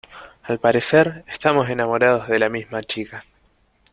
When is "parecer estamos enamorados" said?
0.57-2.27